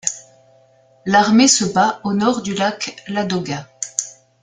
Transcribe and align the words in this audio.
La 1.05 1.19
armée 1.19 1.47
se 1.47 1.63
bat 1.63 2.01
au 2.03 2.13
nord 2.13 2.41
du 2.41 2.55
lac 2.55 3.03
Ladoga. 3.07 3.67